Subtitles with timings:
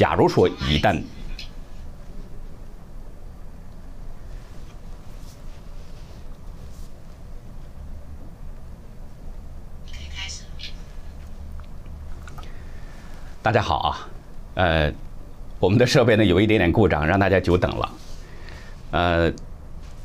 [0.00, 0.98] 假如说一旦
[13.42, 14.08] 大家好啊，
[14.54, 14.90] 呃，
[15.58, 17.92] 我们的设备呢有一点点故障，让大家久等了。
[18.92, 19.30] 呃，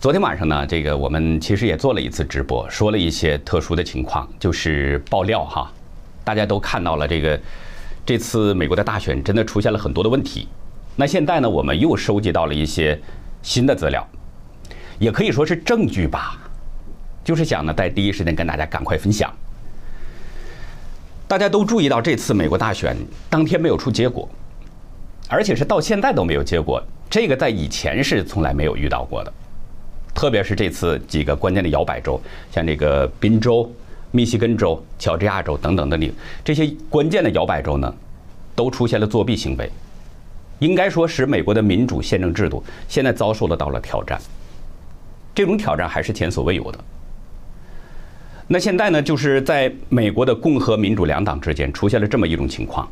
[0.02, 5.72] 昨天晚上呢，这个我们其实也做了一次直播，说了一些特殊的情况，就是爆料哈。
[6.26, 7.40] 大家都看到了这个
[8.06, 10.48] 这次美国的大选真的出现了很多的问题。
[10.96, 13.00] 那现在呢，我们又收集到了一些
[13.42, 14.08] 新的资料，
[15.00, 16.38] 也可以说是证据吧，
[17.24, 19.34] 就是想呢在第一时间跟大家赶快分享。
[21.28, 22.96] 大家都注意到，这次美国大选
[23.30, 24.30] 当天没有出结果，
[25.28, 26.82] 而且是到现在都没有结果。
[27.10, 29.34] 这个在以前是从来没有遇到过的，
[30.14, 33.72] 特别是这次几个关键的摇摆州，像这个宾州、
[34.16, 37.94] 密西根州、乔治亚州等等的里，这些关键的摇摆州呢，
[38.56, 39.70] 都出现了作弊行为。
[40.60, 44.18] 应该说，使美国的民主宪政制度现在遭受了到了挑战。
[45.34, 46.80] 这种挑战还是前所未有的。
[48.48, 52.88] 那现在呢，就是在美国的共和民主两党之间出现了这么一种情况，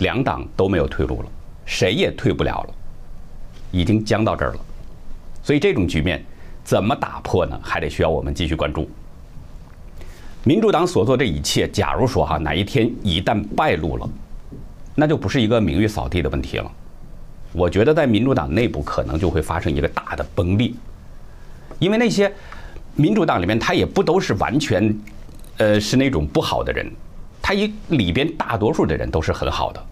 [0.00, 1.28] 两党都没有退路了，
[1.64, 2.74] 谁也退不了了，
[3.70, 4.60] 已经僵到这儿了。
[5.42, 6.22] 所以这种局面
[6.62, 7.58] 怎么打破呢？
[7.62, 8.86] 还得需要我们继续关注。
[10.46, 14.08] 民主党所做这一切，假如说哈哪一天一旦败露了，
[14.94, 16.70] 那就不是一个名誉扫地的问题了。
[17.52, 20.72] 我觉得在民主党内部可能就会发生一个大的崩裂，
[21.80, 22.32] 因为那些。
[22.98, 24.98] 民主党里面，他也不都是完全，
[25.58, 26.90] 呃，是那种不好的人，
[27.42, 29.86] 他一里边大多数的人都是很好的。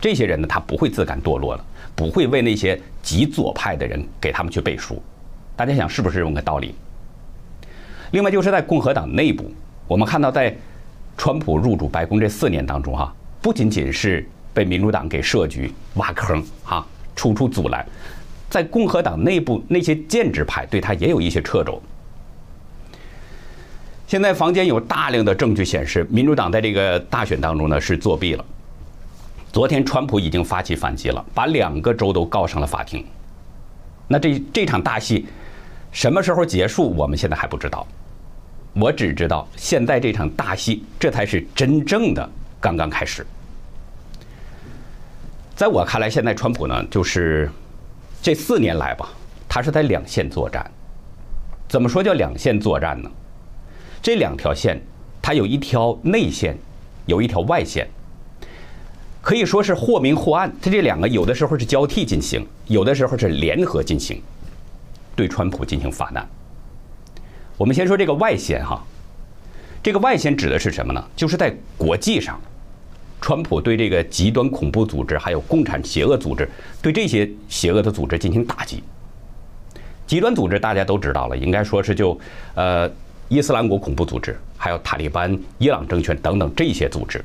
[0.00, 1.64] 这些人呢，他不会自甘堕落了，
[1.94, 5.02] 不会为那些极左派的人给他们去背书。
[5.54, 6.74] 大家想是不是这么个道理？
[8.10, 9.50] 另外就是在共和党内部，
[9.86, 10.56] 我们看到在
[11.16, 17.86] 川普入主白宫这四年当中，哈，不仅仅是被民主党给设局挖坑，哈，处处阻拦。
[18.48, 21.80] 在共和党内部，那些建制派对他也有一些掣肘。
[24.08, 28.44] 现在坊间有大量的证据显示，民主党在这个大选当中呢是作弊了。
[29.52, 33.06] 昨天，川普已经发起反击了，把两个州都告上了法庭。
[34.08, 35.26] 那这这场大戏
[35.92, 37.86] 什么时候结束，我们现在还不知道。
[38.74, 43.26] 我只知道，现在这场大戏这才是真正的刚刚开始。
[45.54, 47.50] 在我看来，现在川普呢就是。
[48.22, 49.08] 这四年来吧，
[49.48, 50.70] 他是在两线作战。
[51.66, 53.10] 怎么说叫两线作战呢？
[54.02, 54.78] 这两条线，
[55.22, 56.54] 它有一条内线，
[57.06, 57.88] 有一条外线，
[59.22, 60.52] 可以说是或明或暗。
[60.60, 64.20] 它这两个有的时候是交替进行，有的时候是联合进行，
[65.16, 66.28] 对川普进行发难。
[67.60, 68.82] 我们先说这个外线哈，
[69.82, 71.04] 这个外线指的是什么呢？
[71.14, 72.40] 就是在国际上。
[73.20, 76.48] 川普对这个极端恐怖组织，还有共产邪恶组织，
[76.80, 78.82] 对这些邪恶的组织进行打击。
[80.06, 82.18] 极端组织大家都知道了，应该说是就
[82.54, 82.90] 呃
[83.28, 87.22] 伊斯兰国恐怖组织，还有塔利班、伊朗政权等等这些组织。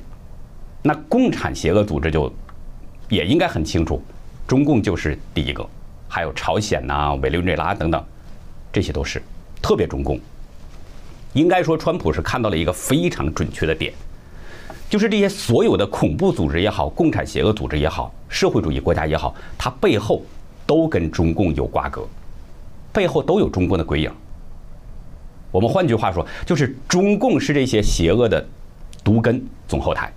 [0.82, 2.30] 那共产邪恶组织就
[3.08, 4.04] 也应该很清楚，
[4.46, 5.66] 中共就是第一个，
[6.10, 8.04] 还有朝鲜呐、委内瑞拉等等，
[8.74, 9.24] 这些都是
[9.66, 10.20] 特别中共。
[11.34, 13.92] 应该说，川普是看到了一个非常准确的点。
[14.88, 20.22] 就是这些所有的恐怖组织也好，共产邪恶组织也好，社会主义国家也好，它背后
[20.68, 22.08] 都跟中共有瓜葛，
[22.94, 24.12] 背后都有中共的鬼影。
[25.50, 28.48] 我们换句话说，就是中共是这些邪恶的
[29.04, 30.14] 毒根总后台。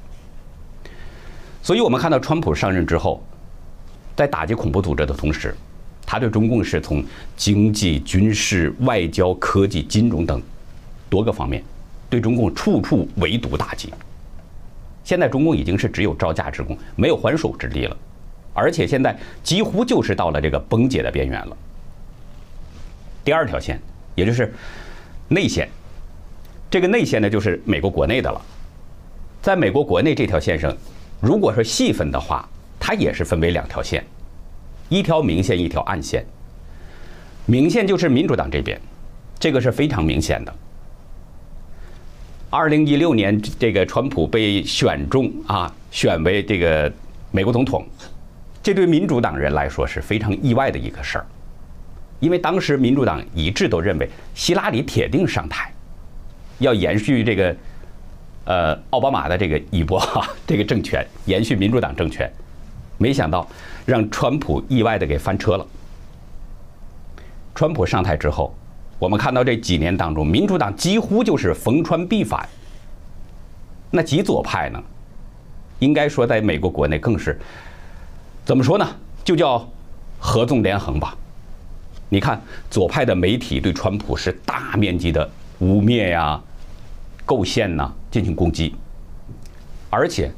[1.62, 3.24] 所以我们看到川普上任之后，
[4.14, 5.56] 在打击恐怖组织的同时，
[6.10, 7.04] 他对中共是从
[7.36, 10.40] 经济、军事、外交、科技、金融等
[11.10, 11.62] 多个方面，
[12.08, 13.92] 对中共处处围堵打击。
[15.04, 17.94] 现在中共已经是只有招架之功，没有还手之力了，
[18.54, 21.54] 而且现在几乎就是到了这个崩解的边缘了。
[23.22, 23.78] 第二条线，
[24.14, 24.50] 也就是
[25.28, 25.68] 内线，
[26.70, 28.40] 这个内线呢，就是美国国内的了。
[29.42, 30.74] 在美国国内这条线上，
[31.20, 32.48] 如果说细分的话，
[32.80, 34.02] 它也是分为两条线，
[34.88, 36.24] 一条明线，一条暗线。
[37.46, 38.78] 明线就是民主党这边，
[39.38, 40.54] 这个是非常明显的。
[42.50, 46.90] 二零一六年，这个川普被选中啊，选为这个
[47.30, 47.86] 美国总统，
[48.62, 51.26] 这对民主党人来说是非常意外的一个事儿，
[52.20, 55.70] 因为当时民主党一致都认为希拉里铁定上台，
[56.58, 57.56] 要延续这个
[58.46, 62.30] 呃奥巴马的这个一波哈， 这个政权延续民主党政权，
[62.98, 63.48] 没想到
[63.86, 65.66] 让川普意外的给翻车了。
[67.54, 68.54] 川普上台之后。
[69.00, 72.48] 我们看到这几年当中，民主党几乎就是逢川必反。
[73.92, 74.82] 那极左派呢，
[75.78, 77.38] 应该说在美国国内更是
[78.44, 78.84] 怎么说呢？
[79.22, 79.64] 就叫
[80.18, 81.16] 合纵连横吧。
[82.08, 85.30] 你看，左派的媒体对川普是大面积的
[85.60, 86.42] 污蔑呀、
[87.24, 88.74] 构陷呐，进行攻击，
[89.90, 90.32] 而且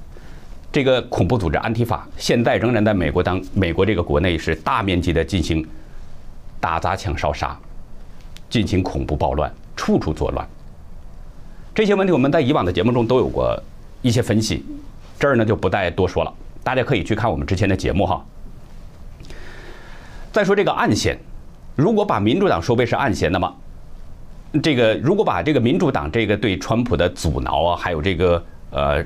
[0.73, 5.67] 这个恐怖组织安提法现在仍然在美国当美国这个国内是大面积的进行
[6.61, 7.59] 打砸抢烧杀，
[8.49, 10.47] 进行恐怖暴乱，处处作乱。
[11.75, 13.61] 这些问题我们在以往的节目中都有过
[14.03, 14.65] 一些分析，
[15.19, 16.33] 这儿呢就不再多说了，
[16.63, 18.25] 大家可以去看我们之前的节目哈。
[20.33, 21.19] 再说这个暗线。
[21.77, 23.57] 如果把民主党说为是暗线，那么
[24.63, 29.03] 这个如果把这个民主党这个对川普的阻挠啊，还有这个呃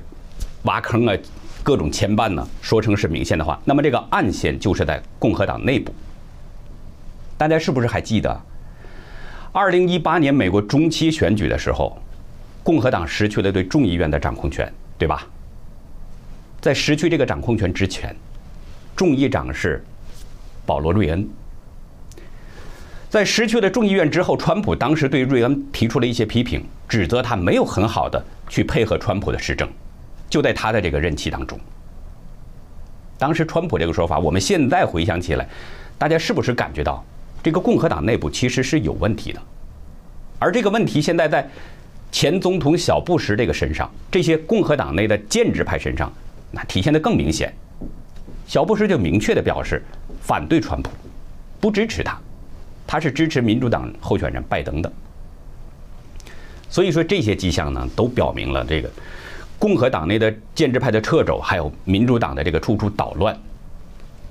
[0.62, 1.14] 挖坑啊，
[1.64, 5.92] 各种牵绊呢，说成是明线的话，那么这个暗线就是在共和党内部。
[7.38, 8.40] 大家是不是还记得，
[9.50, 11.98] 二零一八年美国中期选举的时候，
[12.62, 15.26] 共和党失去了对众议院的掌控权，对吧？
[16.60, 18.14] 在失去这个掌控权之前，
[18.94, 19.82] 众议长是
[20.66, 21.26] 保罗·瑞恩。
[23.08, 29.66] 在失去了众议院之后，川普当时对瑞恩提出了一些批评，指责他没有很好的去配合川普的施政。
[30.28, 31.58] 就在他的这个任期当中，
[33.18, 35.48] 当时川普这个说法，我们现在回想起来，
[35.96, 37.04] 大家是不是感觉到
[37.42, 39.40] 这个共和党内部其实是有问题的？
[40.38, 41.48] 而这个问题现在在
[42.10, 46.12] 前总统小布什这个身上，这些共和党内的建制派身上，
[46.50, 47.52] 那体现的更明显。
[48.46, 49.82] 小布什就明确的表示
[50.20, 50.90] 反对川普，
[51.60, 52.18] 不支持他。
[52.86, 54.92] 他是支持民主党候选人拜登的，
[56.68, 58.90] 所以说这些迹象呢，都表明了这个
[59.64, 63.34] 共和党内的建制派的掣肘，还有民主党的这个处处捣乱，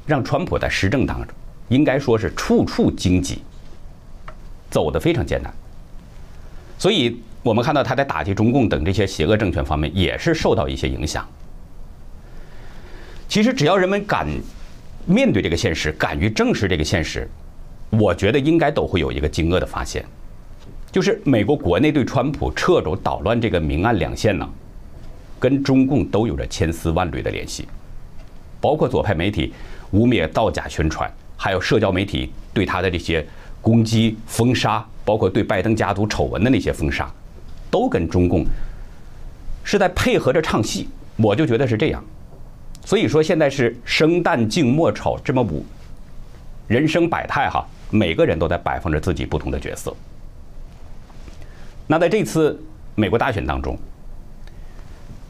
[0.06, 1.35] 让川普在施政当中
[1.69, 3.41] 应该说是处处荆棘，
[4.69, 5.51] 走得非常艰难。
[6.77, 11.27] 所以我们看到他在打击中共等这些邪恶政权方面也是受到一些影响。
[13.27, 14.27] 其实只要人们敢
[15.07, 17.27] 面对这个现实，敢于正视这个现实。
[17.89, 20.06] 我觉得应该都会有一个惊愕的发现，
[20.91, 24.47] 就是美国国内对川普掣肘捣乱这个明暗两线呢，
[25.44, 27.68] 跟中共都有着千丝万缕的联系，
[28.62, 29.54] 包括左派媒体
[29.92, 33.28] 污蔑、造假宣传，还有社交媒体对他的这些
[33.62, 37.12] 攻击、封杀，包括对拜登家族丑闻的那些封杀，
[37.69, 38.45] 都跟中共
[39.66, 40.88] 是在配合着唱戏。
[41.18, 42.01] 我就觉得是这样，
[42.86, 45.66] 所以说现在是生旦净末丑这么五
[46.69, 47.68] 人生百态哈。
[47.89, 49.94] 每个人都在摆放着自己不同的角色。
[51.86, 52.57] 那在这次
[52.96, 53.78] 美国大选当中，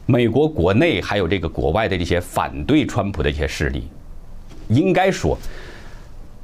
[0.06, 3.88] 美国国内还有这个国外的这些反对川普的一些势力，
[4.68, 5.38] 应该说，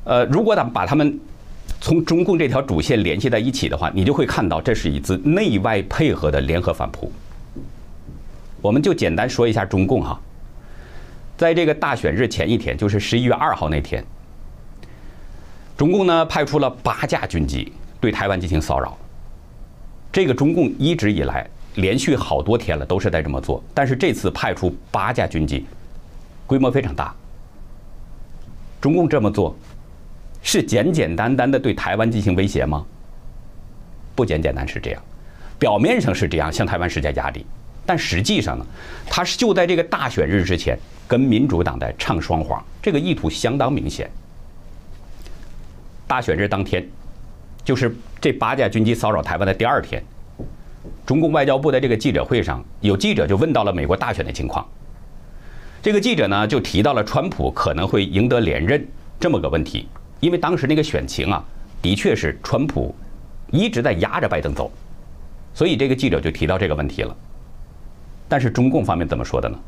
[0.04, 1.18] 呃，如果咱们把他们
[1.80, 7.12] 从中共这条主线联系在一起的话，你就会看到这是一次内外配合的联合反扑。
[8.62, 10.20] 我们就简单说一下中共哈，
[11.36, 14.04] 在这个大选日前一天，就是十一月二号那天。
[15.76, 18.96] 中共呢派出了八架军机对台湾进行骚扰，
[20.12, 21.48] 这个中共一直以来
[21.80, 25.66] 连续好多天了都是在这么做，但是这次派出八架军机，
[26.46, 27.14] 规模非常大。
[28.80, 29.56] 中共这么做，
[30.42, 32.84] 是简简单单的对台湾进行威胁吗？
[34.14, 35.02] 不简简单是这样，
[35.58, 37.44] 表面上是这样向台湾施加压力，
[37.86, 38.66] 但实际上呢，
[39.06, 44.10] 他是就在这个大选日之前跟民主党在唱双簧，这个意图相当明显。
[46.06, 46.86] 大选日当天，
[47.64, 50.02] 就是这八架军机骚扰台湾的第二天，
[51.06, 54.66] 中共外交部的这个记者会上，有记者就问到了美国大选的情况。
[55.82, 58.86] 这个记者呢就提到了川普可能会赢得连任
[59.18, 59.88] 这么个问题，
[60.20, 61.42] 因为当时那个选情啊，
[61.80, 62.94] 的确是川普
[63.50, 64.70] 一直在压着拜登走，
[65.54, 67.16] 所以这个记者就提到这个问题了。
[68.28, 69.58] 但是中共方面怎么说的呢？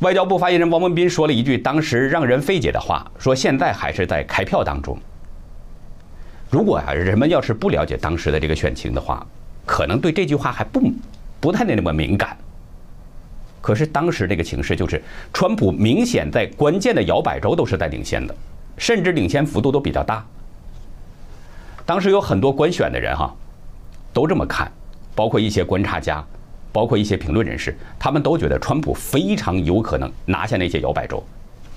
[0.00, 4.98] 外交部发言人王文斌说了一句当时让人费解的话，说现在还是在开票当中。
[6.50, 9.26] 如果啊人们要是不了解当时的这个选情的话，
[9.66, 10.80] 可能对这句话还不
[11.40, 12.34] 不太那么敏感。
[13.60, 18.34] 可是当时这个情势就是，川普明显在关键的摇摆州都是在领先的，
[18.78, 20.24] 甚至领先幅度都比较大。
[21.84, 23.34] 当时有很多观选的人哈，
[24.12, 24.70] 都这么看，
[25.14, 26.24] 包括一些观察家。
[26.72, 31.24] 包括一些评论人士，他们都觉得川普非常有可能拿下那些摇摆州，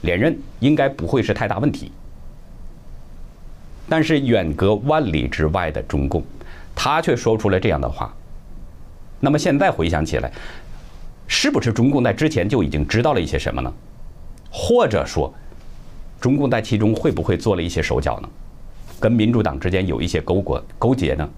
[0.01, 1.89] 连任应该不会是太大问题。
[3.88, 6.22] 但是远隔万里之外的中共，
[6.81, 8.15] 他却说出了这样的话。
[9.19, 10.31] 那么现在回想起来，
[11.27, 13.69] 是不是中共在之前就已经知道了一些什么呢？
[14.50, 15.33] 或者说，
[16.21, 18.29] 中共在其中会不会做了一些手脚呢？
[18.98, 21.29] 跟民主党之间有一些勾裹勾结呢？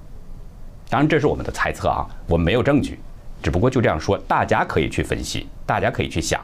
[0.92, 3.00] 当然，这是我们的猜测啊，我们没有证据。
[3.42, 6.40] 只不过就这样说，大家可以去分析，大家可以去想。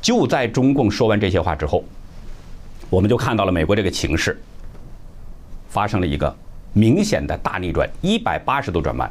[0.00, 1.84] 就在中共说完这些话之后，
[2.88, 4.40] 我们就看到了美国这个情势
[5.68, 6.34] 发生了一个
[6.76, 9.10] 明显的大逆转，一百八十度转弯，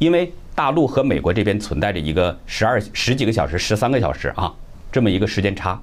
[0.00, 4.52] 因为大陆和美国这边存在着一个十二十几个小时、十三个小时啊
[4.90, 5.80] 这么一个时间差，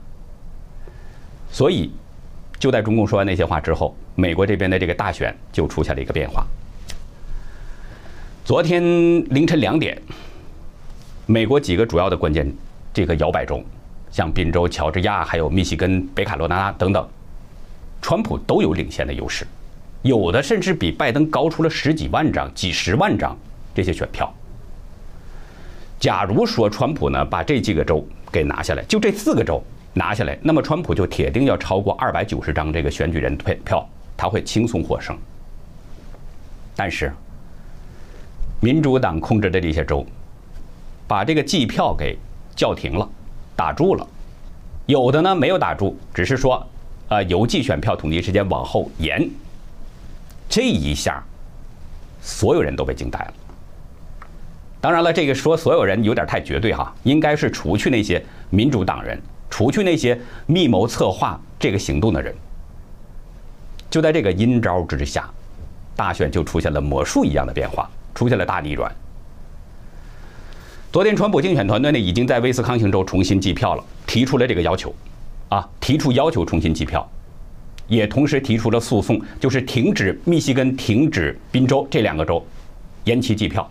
[1.50, 1.90] 所以
[2.60, 6.46] 就在中共说完那些话之后，美国这边的这个大选就出现了一个变化。
[8.44, 8.84] 昨天
[9.34, 9.98] 凌晨两点，
[11.26, 12.54] 美国几个主要的关键
[12.94, 13.64] 这个摇摆州，
[14.12, 17.08] 像宾州、乔治亚、还有密西根、北卡罗来纳等等，
[18.02, 19.48] 川普都有领先的优势，
[20.06, 23.36] 有的甚至比拜登高出了十几万张、几十万张
[23.74, 24.32] 这些选票。
[26.00, 29.60] 假如说川普呢把这几个州给拿下来，就这四个州
[29.94, 35.18] 拿下来，那么川普就铁定要超过二百九十张这个选举人票票，他会轻松获胜。
[36.76, 37.12] 但是。
[38.62, 40.04] 民主党控制的这些州，
[41.08, 42.18] 把这个计票给
[42.56, 43.08] 叫停了，
[43.56, 44.08] 打住了。
[44.88, 46.66] 有的呢没有打住，只是说，
[47.10, 49.30] 呃，邮寄选票统计时间往后延。
[50.50, 51.24] 这一下，
[52.22, 53.34] 所有人都被惊呆了。
[54.80, 62.34] 当然了，这个说所有人有点太绝对哈，应该是除去那些民主党人，除去那些密谋策划这个行动的人。
[63.90, 65.30] 就在这个阴招之下，
[65.96, 67.90] 大选就出现了魔术一样的变化。
[68.16, 68.90] 出现了大逆转。
[70.90, 74.96] 昨天，川普竞选团队呢已经在威斯康星州重新计票了，提出了这个要求，
[75.50, 77.06] 啊，提出要求重新计票，
[77.88, 82.46] 也同时提出了诉讼，就是停止密西根、停止宾州这两个州
[83.04, 83.70] 延期计票，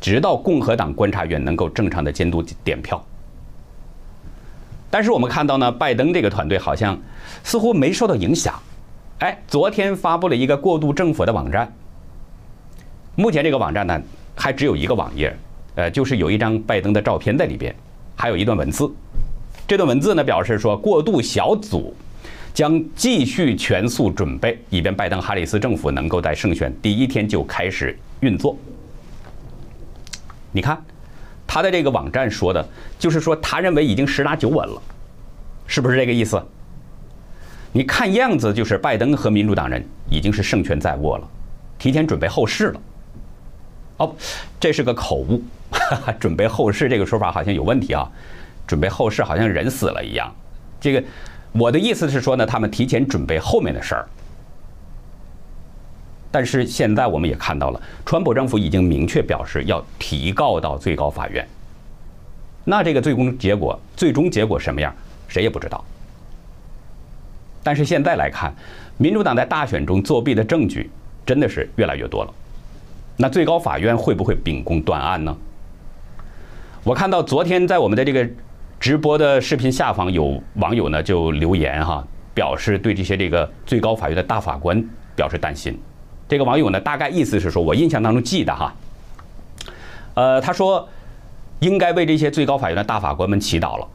[0.00, 3.02] 直到共和党观察员能够正常的监督点票。
[4.90, 6.96] 但是我们看到呢，拜登这个团队好像
[7.42, 8.54] 似乎没受到影响，
[9.18, 11.72] 哎，昨天发布了一个过渡政府的网站。
[13.16, 14.00] 目前这个网站呢，
[14.36, 15.36] 还只有一个网页，
[15.74, 17.74] 呃，就是有一张拜登的照片在里边，
[18.14, 18.88] 还有一段文字。
[19.66, 21.94] 这段文字呢表示说，过渡小组
[22.54, 28.56] 将继续全速准备，以便拜登哈里斯政府能够在胜选第一天就开始运作。
[30.52, 30.80] 你看，
[31.48, 32.64] 他的这个网站说的，
[32.96, 34.80] 就是说他认为已经十拿九稳了，
[35.66, 36.40] 是不是这个意思？
[37.72, 41.28] 你看样子就是拜登和民主党人已经是胜券在握了，
[41.76, 42.80] 提前准备后事了。
[43.96, 44.14] 哦，
[44.60, 45.42] 这是个口误，
[46.20, 48.08] 准备后事这个说法好像有问题啊！
[48.64, 50.32] 准备后事好像人死了一样。
[50.80, 51.02] 这个
[51.56, 54.08] 我的意思是说呢，他们提前准备后面的事儿。
[56.30, 61.46] 但是现在我们也看到了，川普政府已经明确表示要提告到最高法院。
[62.64, 64.92] 那这个最终结果，最终结果什么样，
[65.28, 65.84] 谁也不知道。
[67.62, 68.52] 但是现在来看，
[68.96, 70.90] 民主党在大选中作弊的证据
[71.24, 72.34] 真的是越来越多了。
[73.16, 75.36] 那最高法院会不会秉公断案呢？
[76.82, 78.28] 我看到昨天在我们的这个
[78.84, 84.78] 直播的视频下方有网友呢就留言哈，表示对这些这个最高法院的大法官
[85.16, 85.80] 表示担心。
[86.28, 88.74] 这个网友呢大概意思是说，我印象当中记得哈，
[90.12, 90.86] 呃，他说
[91.60, 93.88] 应该为这些最高法院的大法官们祈祷了。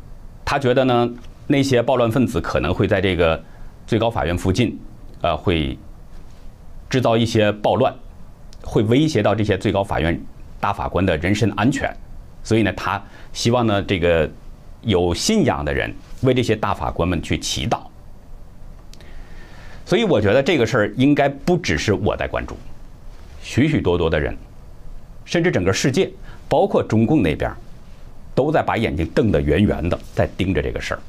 [0.43, 1.07] 他觉得呢
[1.45, 3.39] 那些暴乱分子可能会在这个
[3.85, 4.75] 最高法院附近，
[5.21, 5.77] 呃，会
[6.89, 7.93] 制造一些暴乱。
[8.63, 10.19] 会威胁到这些最高法院
[10.59, 11.95] 大法官的人身安全，
[12.43, 12.99] 所以呢，他
[13.33, 14.27] 希望呢，这个
[14.81, 17.79] 有信仰的人为这些大法官们去祈祷。
[19.85, 22.55] 所以我觉得这个事儿应该不只是我在关注，
[23.41, 24.37] 许许多多的人，
[25.25, 26.11] 甚至整个世界，
[26.47, 27.51] 包括中共那边，
[28.35, 30.99] 都在把眼睛瞪得圆圆的，在盯着这个事儿。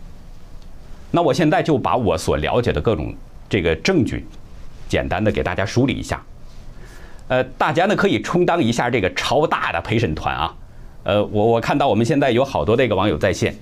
[1.10, 3.14] 那我现在就把我所了解的各种
[3.48, 4.24] 这个证据，
[4.88, 6.22] 简单的给大家梳理一下。
[7.28, 10.54] 呃，大家呢可以充当一下这个超大的陪审团啊，
[11.02, 13.54] 呃，我我看到我们现在有好多的一个网友在线，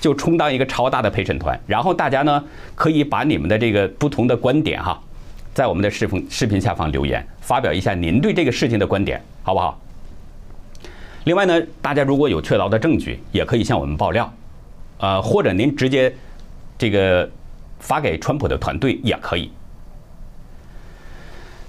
[0.00, 2.42] 就充当一个超大的陪审团，然后大家呢
[2.74, 4.98] 可以把你们的这个不同的观点哈，
[5.52, 9.78] 在我们的视频视频下方留言，发表一下您对这个事情的观点，好不好？
[11.24, 14.32] 另外呢，大家如果有确凿的证据，也可以向我们爆料，
[14.98, 16.14] 呃，或者您直接
[16.78, 17.28] 这个
[17.78, 19.50] 发给川普的团队也可以。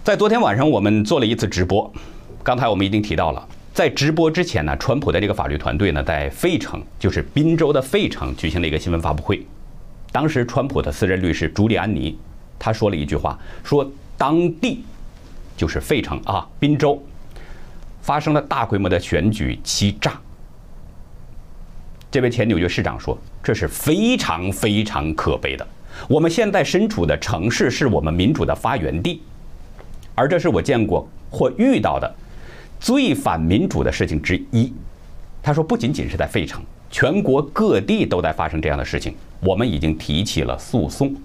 [0.04, 1.92] 在昨天晚上，我们做了一次直播。
[2.44, 3.46] 刚才我们已经提到了，
[3.78, 9.46] 在直播之前呢，川普的这个法律团队呢，在费城，就是宾州的费城举行了一个新闻发布会。
[10.12, 12.18] 当时，川普的私人律师朱利安尼
[12.58, 14.84] 他说了一句话，说当地
[15.56, 17.00] 就是费城啊，宾州
[18.02, 20.20] 发生了大规模的选举欺诈。
[22.10, 25.68] 这位前纽约市长说，这是非常非常可悲的。
[26.08, 29.22] 我们现在身处的城市是我们民主的发源地。
[30.16, 32.12] 而这是我见过或遇到的
[32.80, 34.74] 最反民主的事情之一。
[35.42, 39.16] 他说，不仅仅是在费城，全国各地都在发生这样的事情。
[39.40, 41.16] 我们已经提起了诉讼。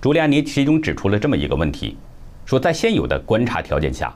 [0.00, 1.96] 朱利安尼其中指出了这么一个问题，
[2.46, 4.14] 说在现有的观察条件下，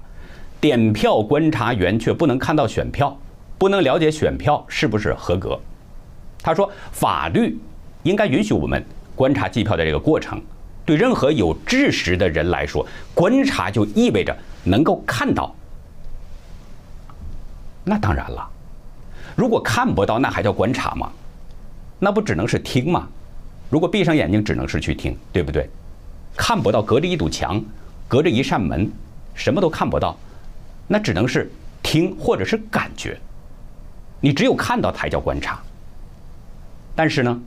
[0.61, 3.15] 点票观察员却不能看到选票，
[3.59, 5.61] 不能了解选票是不是合格。
[6.43, 7.59] 他说，法律
[8.05, 8.83] 应该允许我们
[9.15, 10.41] 观察计票的这个过程。
[10.87, 15.55] 对任何有知识的人来说，观察就意味着能够看到。
[17.85, 18.49] 那当然了，
[19.37, 21.13] 如果看不到，那还叫观察吗？
[21.99, 23.07] 那不只能是听吗？
[23.71, 25.69] 如果闭上眼睛，只能是去听，对不对？
[26.37, 27.63] 看不到，隔着一堵墙，
[28.09, 28.91] 隔着一扇门，
[29.35, 30.17] 什么都看不到，
[30.89, 31.51] 那只能是
[31.83, 33.19] 听或者是感觉。
[34.21, 35.61] 你只有看到才叫观察。
[36.97, 37.41] 但是呢，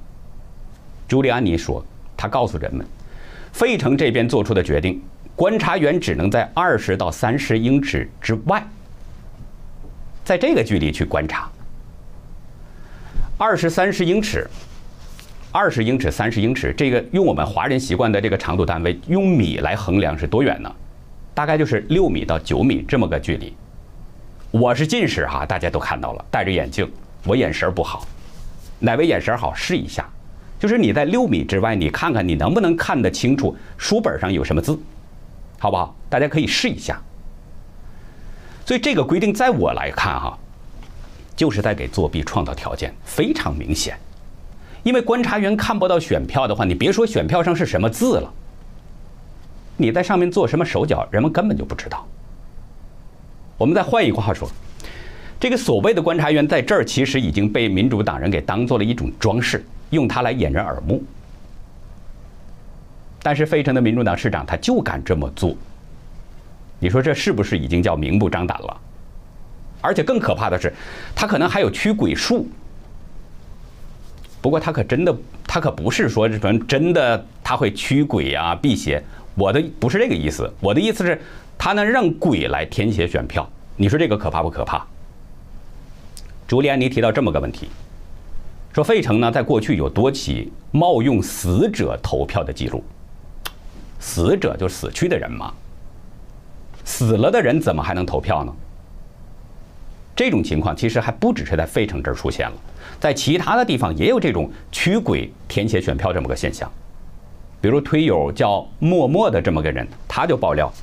[1.07, 1.83] 朱利安尼说，
[2.15, 2.85] 他告诉人们，
[3.51, 5.01] 费城这边做出的决定，
[5.37, 8.67] 观察员只能在二十到三十英尺之外。
[10.25, 11.47] 在这个距离去观察，
[13.37, 14.49] 二十三十英尺，
[15.51, 20.75] 二十英尺三十英尺，这个用我们华人习惯的这个长度单位，用米来衡量是多远呢？
[21.35, 23.55] 大概就是六米到九米这么个距离。
[24.49, 26.91] 我是近视哈，大家都看到了，戴着眼镜，
[27.23, 28.07] 我眼神不好。
[28.79, 30.03] 哪位眼神好试一下？
[30.59, 34.75] 就是你在六米之外，你看看你能不能看得清楚书本上有什么字，
[35.59, 35.95] 好不好？
[36.09, 37.01] 大家可以试一下。
[38.65, 40.37] 所以这个规定，在我来看哈，
[41.35, 43.97] 就是在给作弊创造条件，非常明显。
[44.83, 48.33] 因为观察员看不到选票的话，你别说选票上是什么字了，
[49.77, 52.05] 你在上面做什么手脚，人们根本就不知道。
[53.57, 54.49] 我们再换一句话说，
[55.39, 61.03] 这个所谓的观察员在这儿，其实已经被民主党人给当做了一种装饰，用它来掩人耳目。
[63.27, 65.53] 但是费城的民主党市长他就敢这么做。
[66.79, 68.77] 你说这是不是已经叫明目张胆了？
[69.81, 70.73] 而且更可怕的是，
[71.13, 72.47] 他可能还有驱鬼术。
[74.41, 75.13] 不过他可真的，
[75.45, 79.03] 他可不是说什么真的他会驱鬼啊、辟邪。
[79.35, 81.21] 我的不是这个意思，我的意思是，
[81.57, 83.45] 他能让鬼来填写选票。
[83.75, 84.87] 你说这个可怕不可怕？
[86.47, 87.67] 朱利安尼提到这么个问题，
[88.71, 92.81] 说费城呢，在过去有多起冒用死者投票的记录，
[93.99, 95.53] 死者就死去的人嘛。
[96.83, 98.53] 死了的人怎么还能投票呢？
[100.15, 102.55] 这种情况其实还不只是在费城这儿出现了，
[102.99, 106.71] 在其他的地方也有这种驱鬼填写选票这么个现象。
[107.61, 110.73] 比如推友叫默默的这么个人，他就爆料，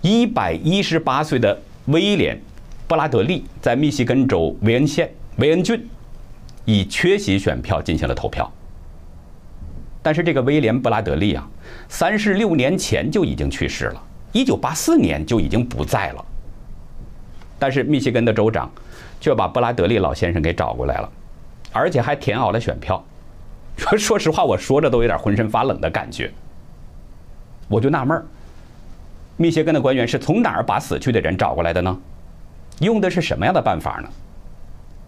[0.00, 2.36] 一百一十八岁的威廉·
[2.86, 5.86] 布拉德利在密西根州韦恩县韦恩郡
[6.64, 8.50] 以缺席选票进行了投票。
[10.06, 11.44] 但是这个威廉·布拉德利啊，
[11.88, 14.00] 三十六年前就已经去世了。
[14.30, 16.24] 一九八四年就已经不在了，
[17.58, 18.70] 但是密歇根的州长
[19.20, 21.10] 却把布拉德利老先生给找过来了，
[21.72, 23.04] 而且还填好了选票。
[23.76, 26.30] 说 说实话，我说着都有点浑身发冷的感觉。
[27.66, 28.24] 我就纳闷儿，
[29.36, 31.98] 密歇根的官员是从哪儿把死去的人找过来的呢？
[32.78, 34.08] 用的是什么样的办法呢？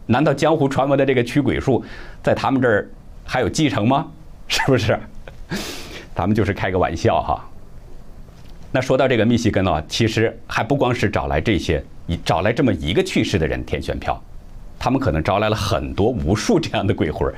[0.06, 1.84] 难道江湖传闻的这个驱鬼术
[2.20, 2.90] 在他们这儿
[3.24, 4.08] 还有继承吗？
[4.48, 4.98] 是不是？
[6.14, 7.48] 咱们就是开个玩笑哈。
[8.72, 11.82] 那说到这个密西根啊，其实还不光是找来这些，
[12.24, 14.20] 找来这么一个去世的人填选票，
[14.78, 17.32] 他们可能招来了很多无数这样的鬼魂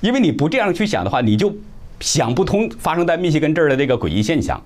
[0.00, 1.54] 因为你不这样去想的话，你就
[2.00, 4.60] 想不通发生在密西根这儿的这个诡异现象。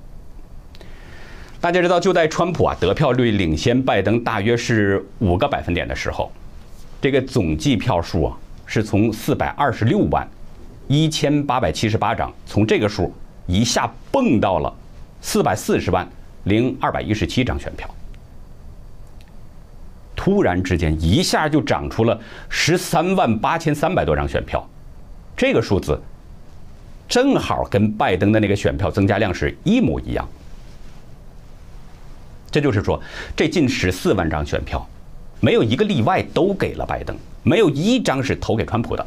[1.61, 6.33] 大家知道，就在川普啊得票率领先拜登大约是五个百分点的时候，
[7.00, 10.26] 这个总计票数啊是从四百二十六万
[10.90, 13.14] 一千八百七十八张，从这个数
[13.46, 14.74] 一下蹦到了。
[15.22, 16.09] 四百四十万
[16.44, 17.88] 零二百一十七张选票，
[20.16, 24.68] 突然之间一下就涨出了十三万八千三百多张选票，
[25.37, 25.96] 这个数字
[27.09, 30.29] 正好跟拜登的那个选票增加量是一模一样。
[32.50, 33.00] 这就是说，
[33.37, 34.85] 这近十四万张选票，
[35.38, 39.07] 没有一个例外都给了拜登，没有一张是投给川普的。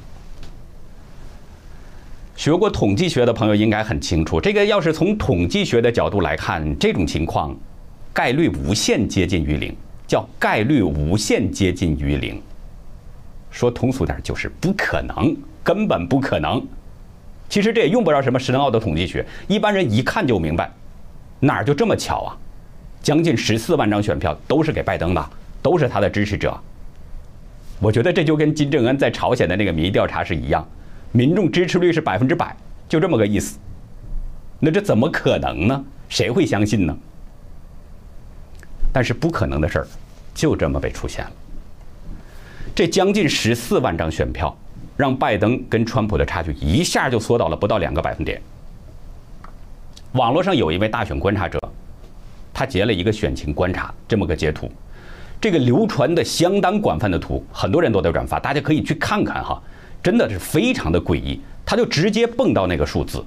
[2.36, 7.56] 学过统计学的朋友应该很清楚，这个要是从统计学的角度来看，这种情况
[8.12, 9.76] 概率无限接近于零，
[10.08, 12.42] 叫概率无限接近于零。
[13.52, 16.62] 说通俗点就是不可能，根本不可能。
[17.48, 20.72] 其实这也用不着什么深奥的统计学，一般人一看就明白，
[21.40, 22.38] 哪儿就这么巧啊？
[23.04, 25.30] 将近十四万张选票都是给拜登的，
[25.62, 26.60] 都是他的支持者。
[27.80, 30.68] 我觉得这就跟金正恩在朝鲜的那个民意调查是一样。
[31.14, 32.54] 民众支持率是百分之百，
[32.90, 33.58] 就这么个意思。
[34.60, 35.86] 那这怎么可能呢？
[36.10, 36.98] 谁会相信呢？
[38.92, 39.88] 但是不可能的事儿，
[40.34, 41.32] 就这么被出现了。
[42.76, 44.56] 这将近十四万张选票，
[44.98, 48.42] 让拜登跟川普的差距一下就缩到了不到两个百分点。
[50.14, 51.60] 网络上有一位大选观察者，
[52.54, 54.72] 他截了一个选情观察这么个截图，
[55.42, 59.62] 这个流传的相当广泛的图，很多人都在转发，大家可以去看看哈，
[60.04, 63.24] 真的是非常的诡异，他就直接蹦到那个数字。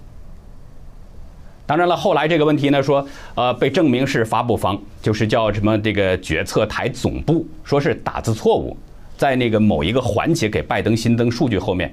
[1.67, 8.77] 当然了，后来这个问题呢，说呃被证明是发布方，就是叫什么这个决策台总部，说是打字错误。
[9.17, 11.91] 在那个某一个环节给拜登新增数据后面，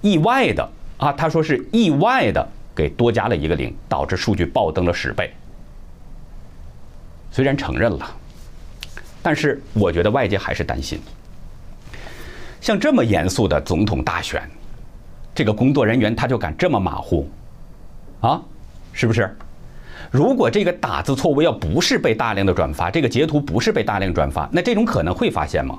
[0.00, 5.30] 意外的啊，他说是意外的给多加了一个零，导致数据暴增了十倍。
[7.30, 8.10] 虽然承认了，
[9.22, 10.98] 但是我觉得外界还是担心，
[12.62, 14.40] 像这么严肃的总统大选，
[15.34, 17.28] 这个工作人员他就敢这么马虎，
[18.20, 18.40] 啊，
[18.92, 19.36] 是不是？
[20.12, 25.76] 如果这个打字错误要不是被大量的转发，这个截图不是被大量转发，那这种可能会发现吗？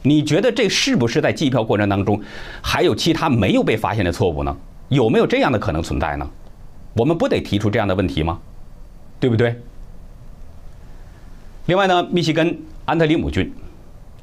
[0.00, 2.18] 你觉得这是不是在计票过程当中
[2.62, 4.56] 还有其他没有被发现的错误呢？
[4.88, 6.26] 有没有这样的可能存在呢？
[6.94, 8.40] 我们不得提出这样的问题吗？
[9.20, 9.60] 对不对？
[11.66, 13.52] 另外呢，密西根安特里姆郡，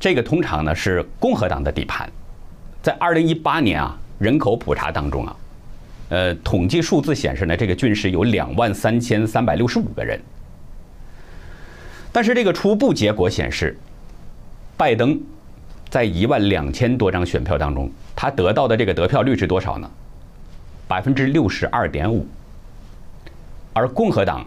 [0.04, 2.12] 这个通常呢是共和党的底盘，
[2.82, 5.36] 在二零一八年啊人口普查当中啊，
[6.10, 10.20] 呃统计数字显示呢这个郡市有两万三千三百六十五个人，
[12.12, 13.78] 但是这个初步结果显示，
[14.76, 15.18] 拜登。
[15.90, 19.90] 在一万两千多张选票当中，他得到的这个得票率是多少呢？
[20.86, 22.28] 百分之六十二点五。
[23.72, 24.46] 而共和党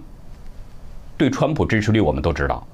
[1.17, 2.67] 对川普支持率，我们都知道，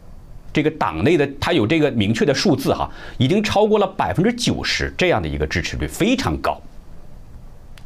[0.52, 6.60] 这个党内的他有这个明确的数字哈，已经超过了百分之九十这样的一个支持率，非常高。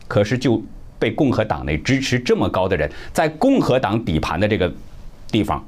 [0.08, 0.62] 可是就
[0.98, 4.72] 被共和党内支持这么高的人，在共和党底盘的这个
[5.30, 5.64] 地方，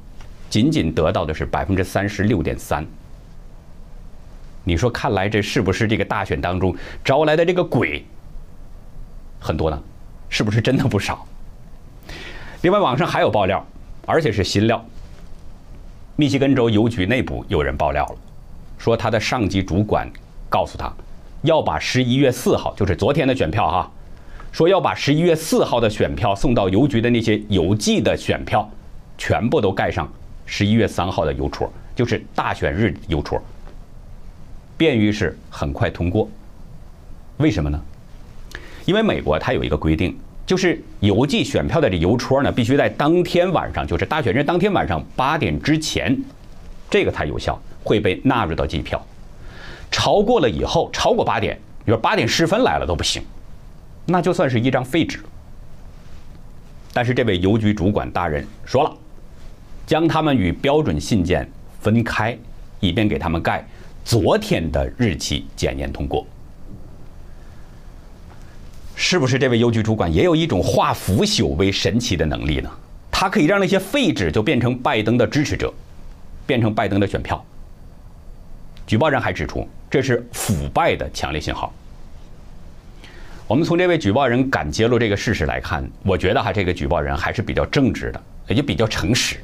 [0.49, 2.85] 仅仅得到的是百分之三十六点三。
[4.63, 8.05] 你说，看来这是不是这个大选当中招来的这个鬼
[9.39, 9.81] 很多呢？
[10.29, 11.25] 是不是真的不少？
[12.61, 13.65] 另外，网上还有爆料，
[14.05, 14.85] 而且是新料。
[16.19, 18.15] 密西根州邮局内部有人爆料了，
[18.77, 20.05] 说他的上级主管
[20.49, 20.91] 告诉他，
[21.43, 23.89] 要把十一月四号，就是昨天的选票哈，
[24.51, 28.69] 说要把十一月四号的选票送到邮局的那些邮寄的选票，
[29.17, 30.11] 全部都盖上
[30.45, 33.41] 十一月三号的邮戳，就是大选日邮戳。
[34.75, 36.29] 便于是很快通过，
[37.37, 37.81] 为什么呢？
[38.83, 40.19] 因为美国它有一个规定，
[40.49, 46.19] 就是邮寄选票的这邮戳呢，必须在当天晚上，就是大选日当天晚上八点之前，
[46.89, 48.99] 这个才有效，会被纳入到计票。
[49.91, 53.21] 超过了以后，超过八点，比如八点十分来了都不行，
[54.07, 55.19] 那就算是一张废纸。
[56.93, 58.91] 但是这位邮局主管大人说了，
[59.85, 61.47] 将他们与标准信件
[61.79, 62.35] 分开，
[62.79, 63.63] 以便给他们盖。
[64.03, 66.25] 昨天的日期检验通过，
[69.01, 72.69] 是不是这位邮局主管也有一种化腐朽为神奇的能力呢？
[73.09, 75.73] 他可以让那些废纸就变成拜登的支持者，
[76.45, 77.41] 变成拜登的选票。
[78.85, 81.73] 举报人还指出，这是腐败的强烈信号。
[83.47, 89.37] 我们从这位举报人敢揭露这个事实来看，我觉得哈，这个举报人还是比较正直的，也就比较诚实。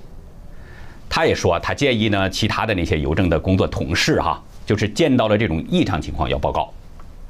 [1.10, 4.44] 他也说，他建议呢，其他的那些邮政的工作同事哈。
[4.66, 6.74] 就是见到了这种异常情况要报告，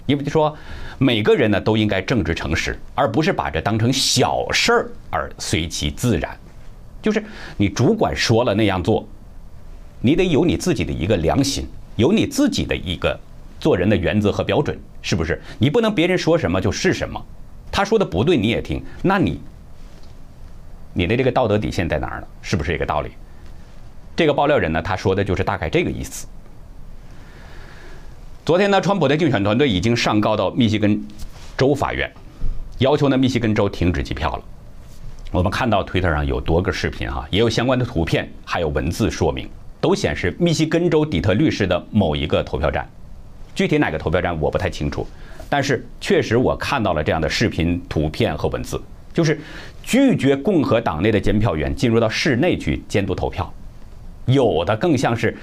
[0.06, 0.56] 因为就说
[0.98, 6.38] 每个人呢都应该正直诚实，而不是把这当成小事儿而随其自然。
[7.02, 7.24] 就是
[7.58, 9.08] 你主管说了那样做，
[10.02, 13.20] 你得有你自己的一个良心，有你自己的一个
[13.60, 15.42] 做人的原则和标准，是不是？
[15.60, 17.24] 你不能别人说什么就是什么，
[17.72, 19.40] 他说的不对你也听，那你
[20.94, 22.28] 你的这个道德底线在哪儿呢？
[22.42, 23.12] 是不是这个道理？
[24.16, 26.26] 这个爆料人呢，他说的就是大概这个意思。
[28.46, 31.04] 昨天呢，川普的竞选团队已经上告到密西根
[31.58, 32.08] 州法院，
[32.78, 34.44] 要求呢密西根州停止计票了。
[35.32, 39.50] 我们看到推特上有多个视频哈，也有相关的图片，还有文字说明，
[39.82, 42.88] 都显示密西根州底特律市的某一个投票站。
[43.56, 45.08] 具体哪个投票站我不太清楚，
[45.50, 48.80] 但是确实我看到了这样的视频、图片和文字，
[49.12, 49.42] 就是
[49.82, 53.52] 拒绝共和党内的监票员进入到室内去监督投票，
[54.28, 55.36] 有的更像是。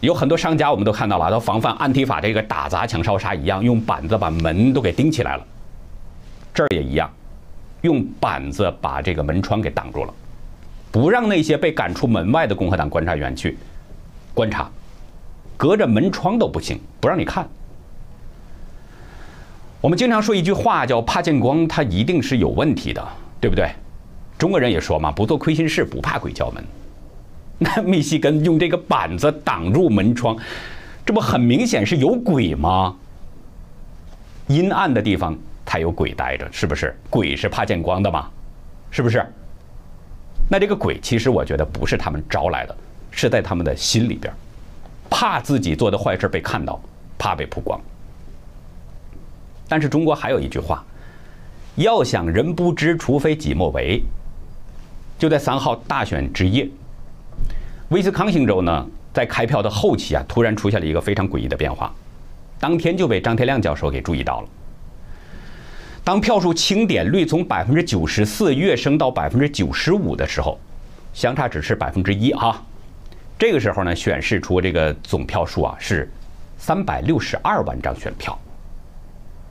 [0.00, 5.44] 有很多商家，我们都看到了，都防范安提法这个打砸抢烧杀一样，用板子把门都给钉起来了。
[6.54, 7.10] 这儿也一样，
[7.82, 10.14] 用板子把这个门窗给挡住了，
[10.92, 13.58] 不让那些被赶出门外的共和党观察员去
[14.34, 14.70] 观察，
[15.56, 17.48] 隔着门窗都不行，不让你看。
[19.80, 23.04] 我们经常说一句话叫“怕见光”，它一定是有问题的，
[23.40, 23.68] 对不对？
[24.36, 26.62] 中国人也说嘛，“不做亏心事，不怕鬼叫门”。
[27.58, 30.36] 那 密西根用这个板子挡住门窗，
[31.04, 32.94] 这不很明显是有鬼吗？
[34.46, 36.96] 阴暗的地方才有鬼待着，是不是？
[37.10, 38.30] 鬼是怕见光的吗？
[38.90, 39.24] 是不是？
[40.48, 42.76] 那这个鬼其实我觉得不是他们招来的，
[43.10, 44.32] 是在他们的心里边，
[45.10, 46.80] 怕自己做的坏事被看到，
[47.18, 47.78] 怕被曝光。
[49.68, 50.82] 但是中国还有一句话：
[51.74, 54.02] 要想人不知，除非己莫为。
[55.18, 56.66] 就在三号大选之夜，
[57.88, 61.90] 威斯康星州呢，在开票的后期啊，突然出现了一个非常诡异的变化，
[62.60, 64.48] 当天就被张天亮教授给注意到了。
[66.04, 70.58] 当票数清点率从百分之九十四跃升到百分之九十五的时候，
[71.14, 72.62] 相差只是百分之一啊。
[73.38, 76.10] 这个时候呢，显示出这个总票数啊是
[76.58, 78.38] 三百六十二万张选票。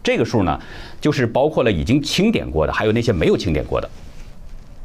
[0.04, 0.62] 这个数呢，
[1.02, 3.90] 就是包括了已经清点过的，还有那些没有清点过的。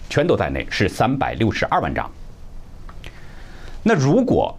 [0.08, 2.10] 全都在内，是三百六十二万张。
[3.82, 4.56] 那如果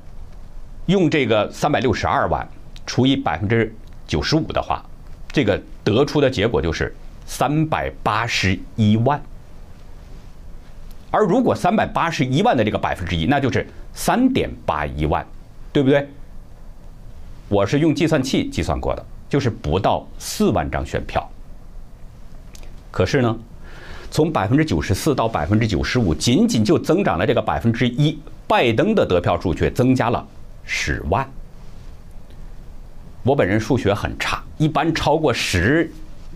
[0.85, 2.47] 用这个三百六十二万
[2.85, 3.73] 除以百分之
[4.05, 4.83] 九十五的话，
[5.31, 6.93] 这个得出的结果就是
[7.25, 9.21] 三百八十一万。
[11.09, 15.25] 而如果三百八十一万的这个百分之一，那就是三点八一万，
[15.71, 16.07] 对不对？
[17.47, 21.29] 我是用计算器计算过的，就是不到四万张选票。
[22.91, 23.37] 可是呢？
[24.11, 30.25] 从百分之九十四到百分之九十五，仅仅就增长了这个百分之一，拜登的得票数却增加了
[30.63, 31.27] 十万。
[33.23, 35.89] 我本人数学很差，一般超过十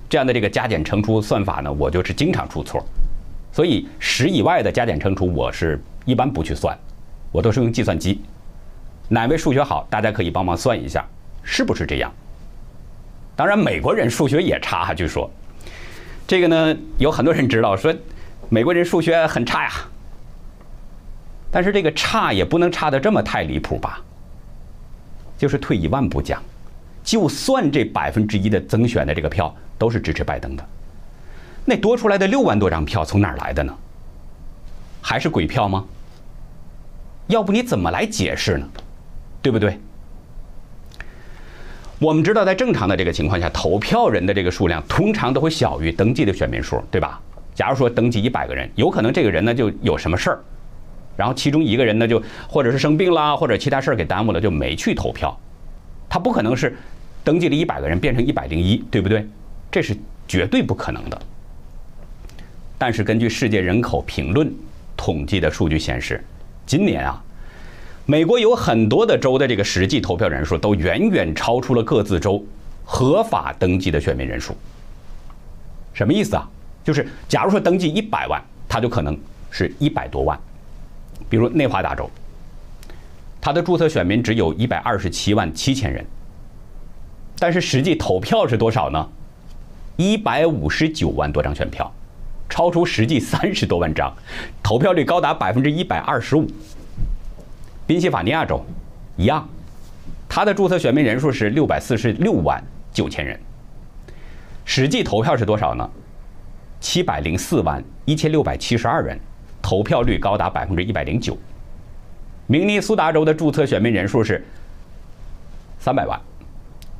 [0.09, 2.85] 这样的这个加减乘除算法呢，我就是经常出错。
[3.51, 6.77] 所以十以外的加减乘除，我是一般不去算，
[7.31, 8.21] 我都是用计算机。
[9.09, 11.05] 哪位数学好，大家可以帮忙算一下，
[11.43, 12.11] 是不是这样？
[13.35, 15.29] 当然，美国人数学也差哈，据说。
[16.25, 17.93] 这个呢，有很多人知道，说
[18.49, 19.71] 美国人数学很差呀。
[21.51, 24.01] 但是这个差也不能差的这么太离谱吧？
[25.37, 26.41] 就是退一万步讲，
[27.03, 30.65] 就算这百分之一的增选的这个票都是支持拜登的，
[31.63, 33.73] 那多出来的六万多张票从哪儿来的呢？
[35.01, 35.85] 还是鬼票吗？
[37.27, 38.67] 要不你怎么来解释呢？
[39.41, 39.79] 对不对？
[41.99, 47.21] 我们知道，在正常的这个情况下，投票人的这个数量通常都会小于登记的选民数，对吧？
[47.55, 50.39] 假如说登记一百个人，有可能这个人呢就有什么事儿，
[51.17, 55.37] 然后其中一个人呢就或者是生病啦，或者其他事儿给耽误了，就没去投票。
[56.07, 56.77] 他不可能是
[57.23, 59.27] 登记了一百个人变成一百零一，对不对？
[59.69, 61.21] 这是绝对不可能的。
[62.77, 64.49] 但是根据世界人口评论
[64.95, 66.23] 统计的数据显示，
[66.65, 67.21] 今年啊。
[68.09, 72.41] 美国有很多的州的这个实际投票人数都远远超出了各自州
[72.85, 74.55] 合法登记的选民人数。
[75.93, 76.47] 什么意思啊？
[76.85, 79.19] 就是假如说登记一百万，他就可能
[79.51, 80.39] 是一百多万。
[81.29, 82.09] 比如内华达州，
[83.39, 86.05] 他的注册选民只有一百二十七万七千人，
[87.39, 89.09] 但是实际投票是多少呢？
[89.95, 91.91] 一百五十九万多张选票，
[92.47, 94.15] 超出实际三十多万张，
[94.61, 96.47] 投票率高达百分之一百二十五。
[97.85, 98.63] 宾夕法尼亚州。
[99.15, 99.49] 一样，
[100.29, 102.63] 他的注册选民人数是六百四十六万
[102.93, 103.39] 九千人，
[104.63, 105.89] 实际投票是多少呢？
[106.79, 109.19] 七百零四万一千六百七十二人，
[109.67, 111.37] 投票率高达百分之一百零九。
[112.45, 114.41] 明尼苏达州的注册选民人数是
[115.77, 116.17] 三百万，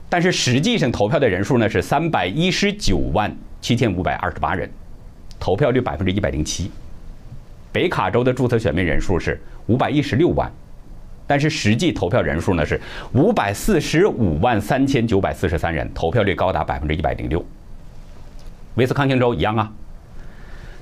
[0.09, 4.69] 但是实际上投票的人数呢是三百一十九万七千五百二十八人，
[5.39, 6.69] 投票率百分之一百零七。
[7.71, 10.51] 北卡州的注册选民人数是五百一十六万。
[11.25, 12.77] 但是实际投票人数呢是
[13.13, 17.45] 五百四十五万三千九百四十三人，投票率高达百分之一百零六。
[18.75, 19.71] 威斯康星州一样啊，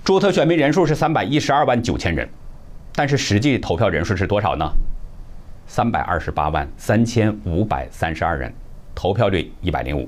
[0.06, 2.30] 注册选民人数是三百一十二万九千人，
[2.94, 4.72] 但是实际投票人数是多少呢？
[5.66, 8.54] 三百二十八万三千五百三十二人，
[8.94, 10.08] 投票率一百零五。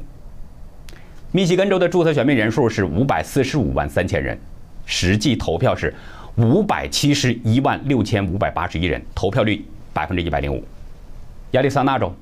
[1.32, 4.38] 密西根州的注册选民人数是五百四十五万三千人，
[4.86, 5.92] 实际投票是
[6.36, 9.66] 五百七十一万六千五百八十一人，投票率。
[9.94, 10.64] 百分之一百零五，
[11.54, 12.14] 亚利桑那州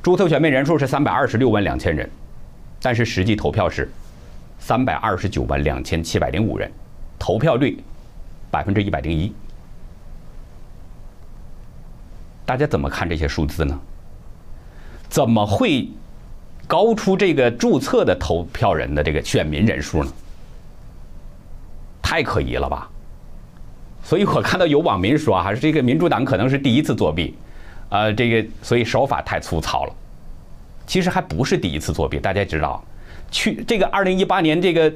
[0.00, 2.08] 注册选民人数是三百二十六万两千人，
[2.80, 3.90] 但是实际投票是
[4.60, 6.70] 三百二十九万两千七百零五人，
[7.18, 7.82] 投票率
[8.50, 9.32] 百分之一百零一。
[12.46, 13.78] 大家怎么看这些数字呢？
[15.08, 15.88] 怎么会
[16.66, 20.12] 高出这个注册的投票人的这个选民人数呢？
[22.02, 22.90] 太可疑了吧！
[24.02, 27.34] 所以我看到有网民说啊，这个民主党可能是第一次作弊，
[27.88, 29.92] 呃，这个所以手法太粗糙了。
[30.86, 32.84] 其实还不是第一次作弊，大家知道，
[33.30, 34.92] 去这个二零一八年这个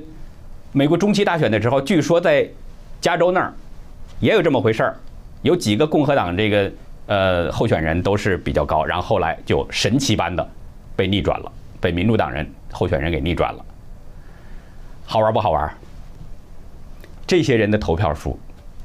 [0.78, 2.48] 美国中期大选的时候，据说在
[3.00, 3.52] 加州那儿
[4.20, 4.96] 也有这么回事儿，
[5.42, 6.72] 有几个共和党这个
[7.06, 10.48] 呃候选人都是比较高，然后后来就神奇般的
[10.94, 13.64] 被逆转了，被民主党人候选人给逆转了。
[15.04, 15.68] 好玩不好玩？
[17.26, 18.38] 这些人的投票数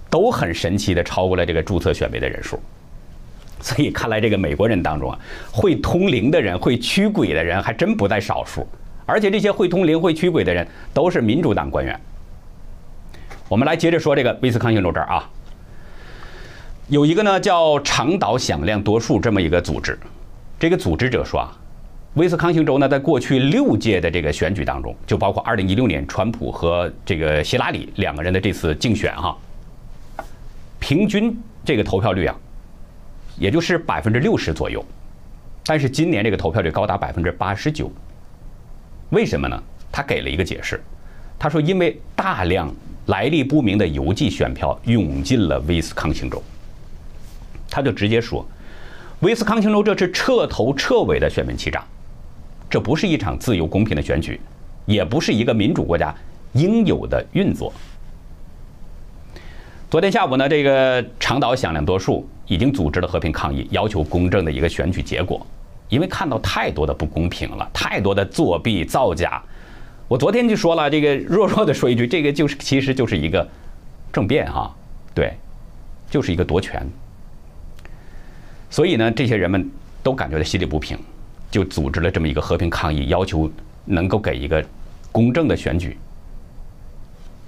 [0.09, 2.59] 都很神奇的超过了这个注册选民的人数，
[3.61, 5.19] 所以看来这个美国人当中啊，
[5.51, 8.67] 会通灵的人、会驱鬼的人还真不在少数，
[9.05, 11.99] 而且这些会通灵、会驱鬼的人都是民主党官员。
[13.49, 15.29] 我们来接着说这个威斯康星州这儿啊，
[16.87, 19.99] 有一个呢叫长岛响亮多数这么一个组织，
[20.59, 21.57] 这个组织者说啊。
[22.15, 29.35] 威斯康星州呢，在过去六届的这个选举当中，就包括2016年川普和这个希拉里两个人的这次竞选哈，
[30.79, 31.35] 平均
[31.65, 32.35] 这个投票率啊，
[33.35, 34.85] 也就是百分之六十左右。
[35.65, 37.91] 但是今年这个投票率高达百分之八十九。
[39.13, 39.63] 为什么呢？
[39.91, 40.81] 他给了一个解释，
[41.37, 42.73] 他说因为大量
[43.05, 46.41] 来历不明的邮寄选票涌进了威斯康星州，
[47.69, 48.43] 他就直接说，
[49.19, 51.83] 威斯康星州这是彻头彻尾的选民欺诈。
[52.67, 54.41] 这不是一场自由公平的选举，
[54.87, 56.13] 也不是一个民主国家
[56.53, 57.71] 应有的运作。
[59.91, 65.45] 昨天下午呢，这个长岛响亮多数已经组织了和平抗议，要求公正的一个选举结果，
[65.93, 69.39] 因为看到太多的不公平了，太多的作弊造假。
[70.07, 73.47] 我昨天就说了，这个弱弱的说一句，这个就是其实就是一个
[74.11, 74.73] 政变哈，
[75.13, 75.33] 对，
[76.09, 76.83] 就是一个夺权。
[78.71, 79.69] 所以呢，这些人们
[80.01, 80.97] 都感觉到心里不平。
[81.51, 83.47] 就组织了这么一个和平抗议，要求
[83.85, 84.65] 能够给一个
[85.11, 85.95] 公正的选举。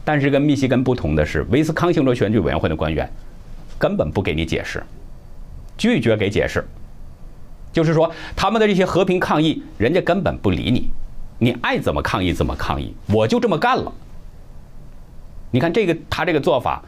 [0.04, 3.10] 但是跟密西根不同的是，威斯康星州选举委员会的官员
[3.80, 4.84] 根本不给你解释，
[5.76, 6.64] 拒绝给解释。
[7.76, 10.90] 就是说，他们的这些和平抗议，人家根本不理你，
[11.38, 13.92] 你爱怎么抗议怎么抗议，我就这么干了。
[15.52, 16.82] 你看这个他这个做法，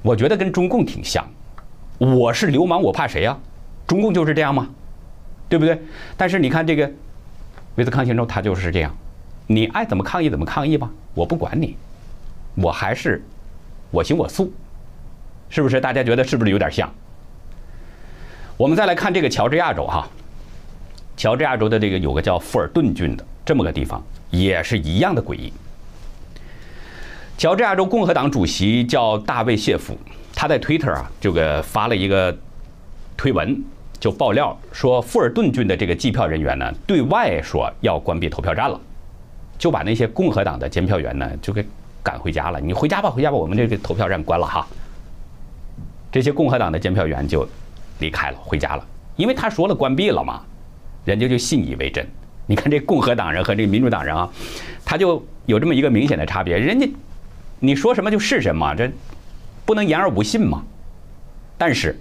[0.00, 1.26] 我觉得跟中共挺像。
[1.98, 3.36] 我是流氓，我怕谁呀？
[3.84, 4.68] 中共就是这样吗？
[5.48, 5.76] 对不对？
[6.16, 6.88] 但是你看这个
[7.74, 8.96] 威斯康星州，他就是这样，
[9.48, 11.76] 你爱怎么抗议怎么抗议吧，我不管你，
[12.54, 13.24] 我还是
[13.90, 14.52] 我行我素，
[15.50, 15.80] 是不是？
[15.80, 16.88] 大家觉得是不是有点像？
[18.56, 20.08] 我们再来看这个乔治亚州哈，
[21.18, 24.00] 乔治亚州的这个有个叫富尔顿郡的这么个地方，
[24.30, 25.52] 也是一样的诡异。
[27.36, 29.98] 乔治亚州共和党主席叫大卫谢夫，
[30.32, 32.34] 他在 Twitter 啊，这个发了一个
[33.16, 33.60] 推文。
[34.00, 38.80] 就爆料说，富尔顿郡的这个计票人员呢，对外说要关闭投票站了，
[39.58, 41.66] 就把那些共和党的监票员呢，就给
[42.00, 42.60] 赶回家了。
[42.60, 44.64] 你回家吧，回家吧，我们这个投票站关了哈。
[46.12, 47.44] 这些共和党的监票员就
[47.98, 50.40] 离开了，回家了，因为他说了关闭了嘛，
[51.08, 52.06] 人家就信以为真。
[52.46, 54.30] 你看这共和党人和这个民主党人啊，
[54.84, 56.88] 他就有这么一个明显的差别，人家
[57.58, 58.90] 你说什么就是什么，这
[59.64, 60.62] 不能言而无信嘛。
[61.56, 61.98] 但是。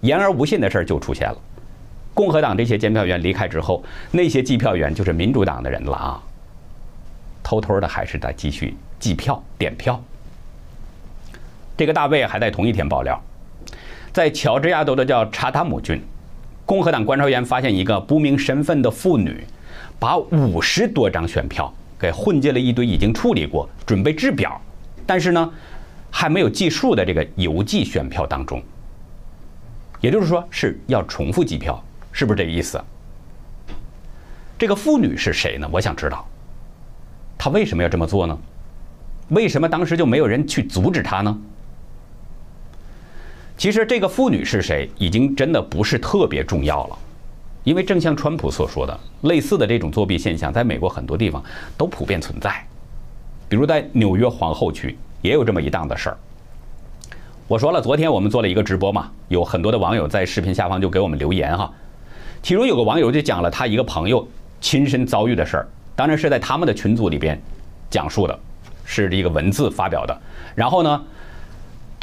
[0.00, 1.38] 言而无信的事儿就出现了。
[2.12, 6.22] 共和党这些监票员离开之后，那些计票员就是民主党的人了啊，
[7.42, 9.98] 偷偷的还是在继续计票点票。
[11.74, 13.18] 这个大卫还在同一天爆料，
[14.12, 15.98] 在乔治亚州的叫查塔姆郡，
[16.66, 19.44] 共和党观察员发现一个不明身份的妇女，
[19.98, 24.60] 把五十多张选票给混进了一堆已经处理过、准备制表，
[25.04, 25.52] 但是呢
[26.10, 28.62] 还没有计数的这个邮寄选票当中。
[30.00, 32.82] 也就是说是要重复计票，是不是这个意思？
[34.58, 35.68] 这个妇女是谁呢？
[35.72, 36.26] 我想知道，
[37.36, 38.38] 她为什么要这么做呢？
[39.30, 41.38] 为什么当时就没有人去阻止她呢？
[43.56, 46.98] 其实这个妇女是谁，已经真的不是特别重要了，
[47.62, 51.42] 因为正像川普所说的，类似的这种作弊现象，在美国很多地方
[51.76, 52.66] 都普遍存在，
[53.48, 56.18] 比如在纽约皇后区也有这么一档子事儿。
[57.46, 61.70] 我说了，昨天我们做了一个直播嘛，有很多的网友在视频下方就给我们留言哈。
[62.42, 64.26] 其中有个网友就讲了他一个朋友
[64.60, 67.40] 亲身遭遇的事儿，当然是在他们的群组里边
[67.88, 68.38] 讲述的，
[68.84, 70.18] 是一个文字发表的。
[70.54, 71.02] 然后呢，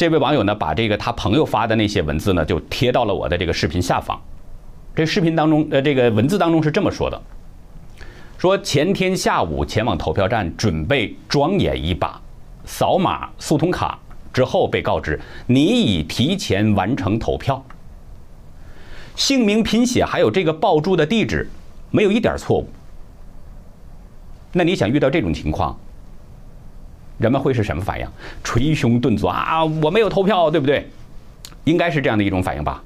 [0.02, 4.20] 这位网友呢把这个他朋友发的那些文字呢就贴到了我的这个视频下方。
[4.96, 7.22] 这视频当中呃这个文字当中是这么说的：
[8.36, 12.20] 说前天下午前往投票站准备庄严一把，
[12.66, 13.96] 扫码速通卡。
[14.34, 17.64] 之后被告知你已提前完成投票，
[19.16, 21.48] 姓名拼写还有这个报注的地址
[21.92, 22.68] 没有一点错误。
[24.52, 25.80] 那你想遇到这种情况，
[27.22, 28.08] 人们会是什么反应？
[28.44, 29.64] 捶胸顿足啊！
[29.64, 30.90] 我没有投票，对不对？
[31.66, 32.84] 应该是这样的一种反应吧。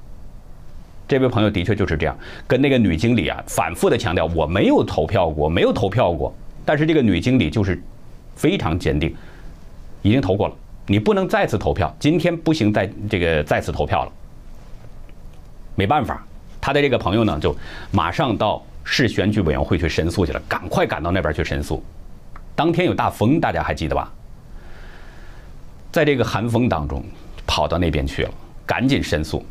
[1.08, 2.16] 这位朋友的确就是这样，
[2.46, 6.34] 跟那个女经理啊反复的强调我没有投票过，没有投票过。
[6.64, 7.80] 但是这个女经理就是
[8.34, 9.14] 非常坚定，
[10.02, 10.54] 已经投过了。
[10.86, 14.12] 你不能再次投票，今天不行，再这个再次投票了。
[15.74, 16.24] 没办法，
[16.60, 17.56] 他的这个朋友呢，就
[17.92, 21.82] 马上到市选举委员会去申诉去了，赶快赶到那边去申诉。
[22.54, 24.12] 当天有大风，大家还记得吧？
[25.96, 27.02] 在这个寒风当中，
[27.46, 28.30] 跑到那边去了，
[28.66, 29.42] 赶紧申诉，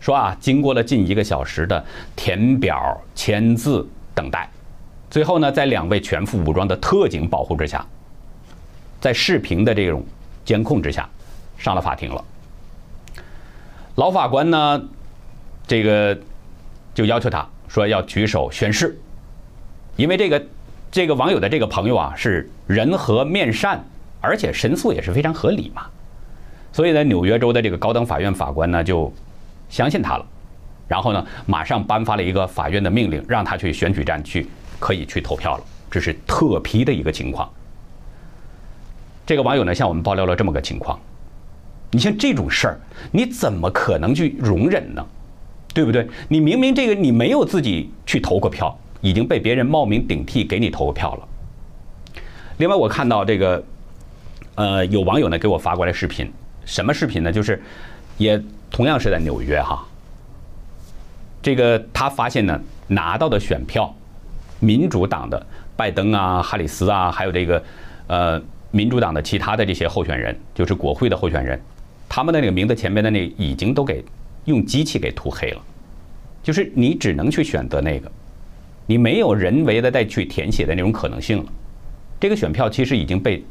[0.00, 1.84] 说啊，经过了近一个小时的
[2.16, 4.48] 填表、签字等待，
[5.10, 7.84] 最后呢，在两位全副武装的特警保护之下，
[8.98, 10.02] 在视频的这种
[10.42, 11.06] 监控之下，
[11.58, 12.24] 上了法庭了。
[13.96, 14.82] 老法官呢？
[15.66, 16.18] 这个
[16.94, 18.98] 就要求他说要举手宣誓，
[19.96, 20.46] 因为这个
[20.90, 23.84] 这个网友的这个朋友啊是人和面善，
[24.26, 25.86] 而且申诉也是非常合理嘛，
[26.72, 29.12] 所以呢，纽约州的这个高等法院法官呢就
[29.68, 30.26] 相信他了，
[30.88, 34.46] 然后呢马上颁发了一个法院的命令，让他去选举站去
[34.80, 37.48] 可以去投票了，这是特批的一个情况。
[39.24, 40.98] 这个网友呢向我们爆料了这么个情况，
[41.92, 42.80] 你像这种事儿，
[43.12, 45.06] 你怎么可能去容忍呢？
[45.72, 46.08] 对不对？
[46.26, 51.28] 你明明这个你没有自己去投过票，已经被别人冒名顶替给你投过票了。
[52.56, 53.62] 另外，我看到这个，
[54.56, 56.30] 呃，有网友呢给我发过来视频，
[56.64, 57.32] 什么视频呢？
[57.32, 57.62] 就是
[58.18, 59.86] 也同样是在纽约哈。
[61.40, 63.94] 这个他发现呢，拿到的选票，
[64.58, 65.46] 民主党的
[65.76, 67.62] 拜登啊、哈里斯啊，还有这个
[68.08, 68.42] 呃
[68.72, 71.60] 民主党的其他的这些候选人，就是国会的候选人，
[72.08, 74.04] 他们的那个名字前面的那已经都给。
[74.46, 75.60] 用机器给涂黑了，
[76.40, 78.08] 就是你只能去选择那个，
[78.86, 81.44] 你没有人为的再去填写的那种可能性了。
[82.20, 83.44] 这个选票其实已经被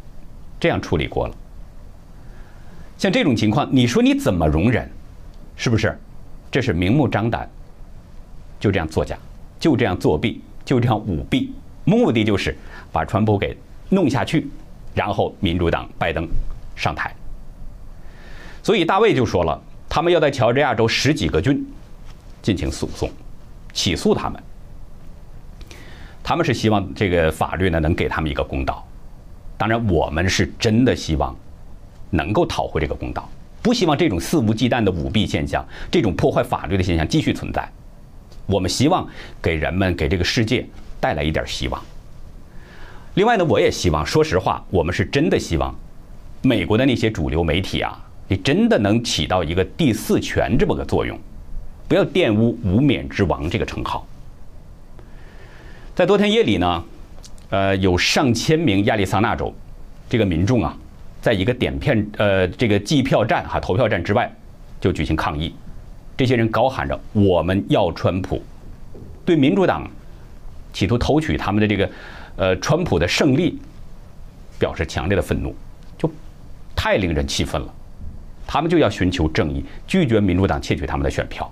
[0.59, 1.35] 这样处理过了。
[2.97, 4.89] 像这种情况，你说你怎么容忍？
[5.55, 5.97] 是不是？
[6.51, 7.49] 这是明目张胆，
[8.59, 9.17] 就这样作假，
[9.59, 11.53] 就这样作弊，就这样舞弊，
[11.83, 12.57] 目的就是
[12.91, 13.57] 把川普给
[13.89, 14.47] 弄下去，
[14.93, 16.27] 然后民主党拜登
[16.75, 17.13] 上台。
[18.63, 19.61] 所以大卫就说了。
[19.87, 21.65] 他们要在乔治亚州十几个郡
[22.41, 23.09] 进行诉讼，
[23.71, 24.43] 起诉他们。
[26.21, 28.85] 他们是希望这个法律呢能给他们一个公道。
[29.57, 31.35] 当然，我们是真的希望
[32.09, 33.29] 能够讨回这个公道，
[33.61, 37.67] 不希望这种肆无忌惮的舞弊现象、这种破坏法律的现象继续存在。
[38.45, 39.07] 我们希望
[39.41, 40.65] 给人们、给这个世界
[40.99, 41.81] 带来一点希望。
[43.15, 45.73] 另外呢，我也希望，说实话，我们是真的希望
[46.41, 48.01] 美国的那些主流媒体啊。
[48.27, 51.15] 你真的能起到一个第四权这么个作用，
[51.87, 54.05] 不要玷污“无冕之王”这个称号。
[55.93, 56.83] 在昨天夜里呢，
[57.49, 59.53] 呃，有上千名亚利桑那州
[60.09, 60.75] 这个民众啊，
[61.21, 64.31] 在一个点片呃这个计票站哈投票站之外
[64.81, 65.53] 就举行抗议，
[66.17, 68.43] 这些人高喊着“我们要川普”，
[69.25, 69.89] 对民主党
[70.73, 71.89] 企图偷取他们的这个
[72.35, 73.57] 呃川普的胜利
[74.59, 75.55] 表示强烈的愤怒，
[75.97, 76.09] 就
[76.75, 77.73] 太令人气愤了。
[78.47, 81.51] 他们就要寻求正义，拒绝民主党窃取他们的选票。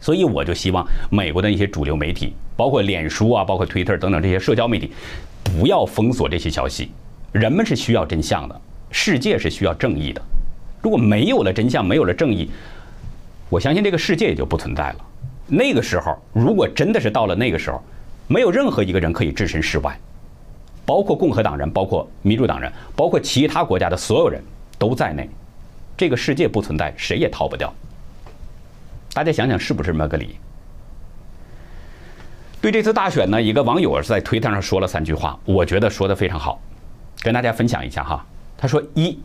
[0.00, 4.92] 所以我就希望美国的一些主流媒体，包括脸书啊，包括 Twitter 等等这些社交媒体，
[5.44, 6.90] 不要封锁这些消息。
[7.32, 10.22] 人们是需要真相的，世界是需要正义的。
[10.80, 12.48] 如果没有了真相，没有了正义，
[13.50, 14.96] 我相信这个世界也就不存在了。
[15.46, 17.82] 那个时候，如果真的是到了那个时候，
[18.26, 19.98] 没有任何一个人可以置身事外，
[20.84, 24.42] 包括共和党人，包括民主党人，包括其他国家的所有人
[24.78, 25.28] 都在内。
[25.96, 27.72] 这个世界不存在，谁也逃不掉。
[29.12, 30.36] 大家想想，是不是这么个理？
[32.66, 36.60] 对这次大选呢，一个网友是在推特上说了三句话，我觉得说的非常好，
[37.20, 38.26] 跟大家分享一下哈。
[38.58, 39.16] 他说：一，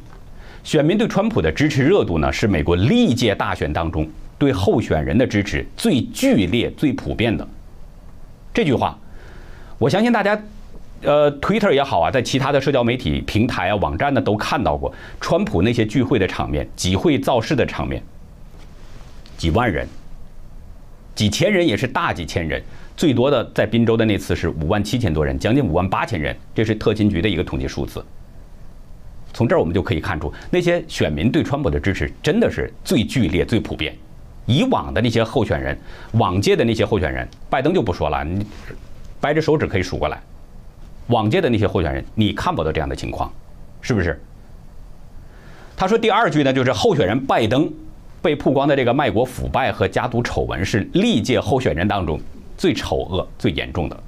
[0.64, 7.48] 选民对川普的支持热度呢，是美国历届大选当中对候选人的支持最剧烈、最普遍的。
[8.54, 8.96] 这句话，
[9.80, 10.40] 我相信大家。
[11.04, 18.04] 呃，Twitter 也好啊，在其他的社交媒体平台啊、网站呢，都看到过川普那些聚会的场面、集会造势的场面，
[19.36, 19.88] 几万人、
[21.16, 22.62] 几千人也是大几千人，
[23.02, 28.06] 最多的在滨州的那次是五万七千多人，将近五万八千人，这是特勤局的一个统计数字。
[29.34, 33.96] 从这儿我们就可以看出，那些选民对川普的支持真的是最剧烈、最普遍。
[34.46, 35.76] 以往的那些候选人，
[36.12, 38.46] 往届的那些候选人，拜登就不说了，你
[39.20, 40.22] 掰着手指可以数过来。
[41.08, 43.34] 往届的那些候选人，你看不到这样的情况，
[43.82, 44.22] 是不是？
[45.76, 47.68] 他说第二句呢，就是候选人拜登
[48.22, 52.22] 被曝光的这个卖国腐败和家族丑闻是历届候选人当中
[52.62, 54.04] 最丑恶、最严重的。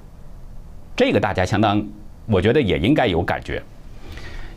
[0.94, 1.84] 这个大家相当，
[2.26, 3.60] 我觉得也应该有感觉，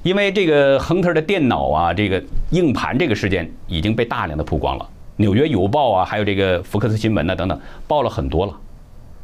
[0.04, 4.84] 因为这个亨特的电脑啊，这个硬盘这个事件已经被大量的曝光了，
[5.16, 8.56] 《纽约邮报》啊，还有这个福克斯新闻呢等等，报了很多了。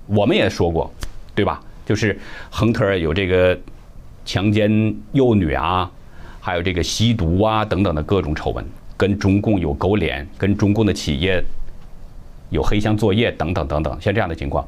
[0.08, 0.92] 我们也说过，
[1.36, 1.62] 对吧？
[1.86, 2.20] 就是
[2.50, 3.56] 亨特有这个
[4.26, 5.88] 强奸幼女啊，
[6.42, 8.66] 还有这个吸毒啊等等的各种丑闻，
[8.98, 11.44] 跟中共有勾连，跟中共的企业
[12.54, 14.66] 有黑箱作业等等等等，像这样的情况，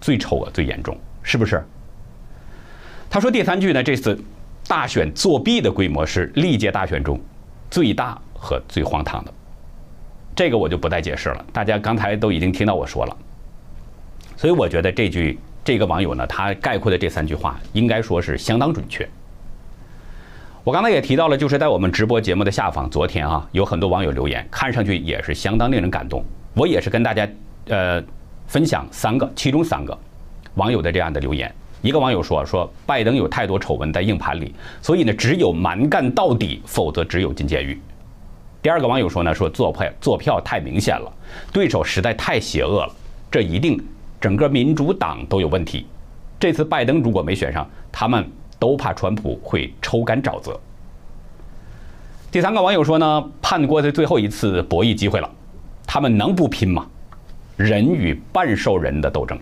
[0.00, 1.64] 最丑恶最严重，是不是？
[3.10, 4.16] 他说第三句呢，这次
[4.68, 7.18] 大选作弊的规模是历届大选中
[7.70, 9.32] 最大和最荒唐的，
[10.36, 13.16] 这个我就不再解释了，大家刚才都已经听到我说了，
[14.36, 19.08] 所以我觉得这句这个网友呢，他概括的这三句话应该说是相当准确。
[20.64, 26.22] 我刚才也提到了，就是在我们直播节目的下方，昨天啊，有很多网友留言，看上去也是相当令人感动。
[26.58, 27.28] 我也是跟大家
[27.68, 28.02] 呃
[28.48, 29.96] 分享三个，其中三个
[30.54, 31.54] 网友的这样的留言。
[31.80, 34.52] 一个网友说说拜登有太多丑闻在硬盘里，
[34.82, 37.80] 所以呢只有蛮干到底，否则只有进监狱。
[38.60, 41.12] 第二个网友说呢说做票做票太明显了，
[41.52, 42.92] 对手实在太邪恶了，
[43.30, 43.80] 这一定
[44.20, 45.86] 整个民主党都有问题。
[46.40, 48.28] 这次拜登如果没选上，他们。
[48.60, 50.58] 都怕川普会抽干沼泽。
[52.28, 55.30] 第三个网友说呢，盼过的最后一次博弈机会了，
[55.88, 56.86] 他们能不拼吗？
[57.56, 59.38] 人与半兽人的斗争，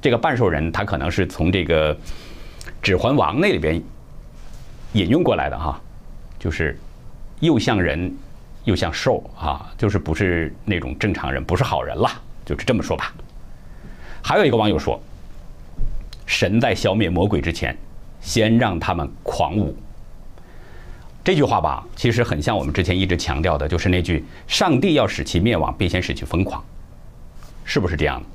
[0.00, 1.94] 这个半兽人他可能是从这个
[2.82, 3.82] 《指环王》那里边
[4.92, 5.80] 引用过来的哈，
[6.38, 6.78] 就是
[7.40, 8.14] 又像人
[8.64, 12.08] 又像兽啊，就是不是那种正常人，不是好人了，
[12.44, 13.14] 就是这么说吧。
[14.22, 15.00] 还有一个网友说，
[16.26, 17.74] 神在消灭魔鬼之前。
[18.18, 19.76] 先让他们狂舞。
[21.26, 26.62] 这句话吧，其实很像我们之前一直强调的，就是那句“上帝要使其灭亡，必先使其疯狂”，
[27.66, 28.26] 是不是这样的？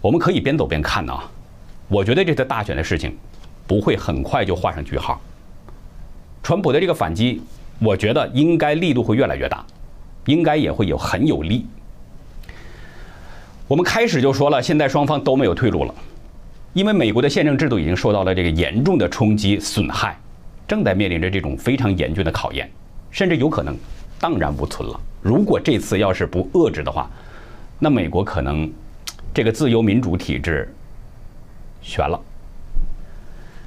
[0.00, 1.30] 我们可以边走边看啊。
[1.88, 3.14] 我觉得这次大选的事情
[3.66, 5.20] 不会很快就画上句号。
[6.42, 7.42] 川普的这个反击，
[7.78, 9.62] 我觉得应该力度会越来越大，
[10.24, 11.66] 应该也会有很有力。
[13.68, 15.94] 我们开始就说了，现在双方都没有退路了。
[16.72, 20.18] 因为美国的宪政制度已经受到了这个严重的冲击损害，
[20.66, 22.70] 正在面临着这种非常严峻的考验，
[23.10, 23.76] 甚至有可能
[24.18, 25.00] 荡然无存了。
[25.22, 27.10] 如果这次要是不遏制的话，
[27.78, 28.70] 那美国可能
[29.34, 30.72] 这个自由民主体制
[31.82, 32.20] 悬了。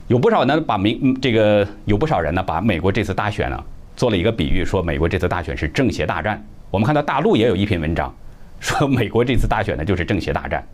[0.08, 3.64] 有不少呢把民这个有不少人呢把美国这次大选呢
[3.96, 6.44] 做了一个比喻，说美国这次大选是政协大战。
[6.72, 8.14] 我们看到大陆也有一篇文章，
[8.60, 10.68] 说美国这次大选呢就是政协大战。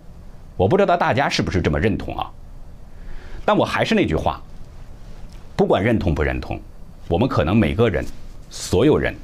[0.56, 2.32] 我不知道大家是不是这么认同啊？
[3.44, 4.42] 但我还是那句话，
[5.56, 6.60] 不管认同不认同，
[7.08, 8.04] 我们可能每个人、
[8.50, 9.16] 所有人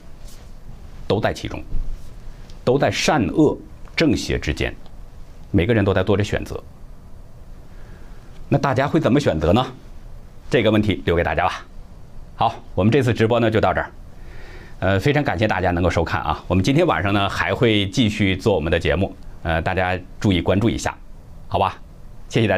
[1.08, 1.62] 都在其中，
[2.64, 3.58] 都在善恶
[3.96, 4.74] 正邪之间，
[5.52, 6.62] 每个人都在做着选择。
[8.48, 9.66] 那大家会怎么选择呢？
[10.50, 11.66] 这个问题留给大家吧。
[12.36, 13.92] 好，我们这次直播呢就到这儿。
[14.80, 16.44] 呃，非常感谢大家能够收看啊。
[16.48, 20.96] 我们今天晚上呢还会继续做我们的节目，呃，大家注意关注一下。
[21.48, 21.78] 好吧，
[22.30, 22.50] 谢谢大家。